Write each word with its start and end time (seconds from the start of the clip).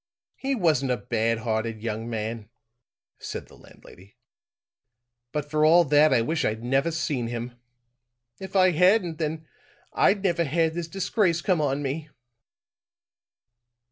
"He 0.35 0.55
wasn't 0.55 0.89
a 0.89 0.97
bad 0.97 1.37
hearted 1.37 1.83
young 1.83 2.09
man," 2.09 2.49
said 3.19 3.45
the 3.47 3.53
landlady, 3.55 4.17
"but 5.31 5.47
for 5.47 5.63
all 5.63 5.83
that 5.85 6.11
I 6.11 6.23
wish 6.23 6.43
I'd 6.43 6.63
never 6.63 6.89
seen 6.89 7.27
him. 7.27 7.53
If 8.39 8.55
I 8.55 8.71
hadn't 8.71 9.19
then 9.19 9.47
I'd 9.93 10.23
never 10.23 10.43
had 10.43 10.73
this 10.73 10.87
disgrace 10.87 11.43
come 11.43 11.61
on 11.61 11.83
me." 11.83 12.09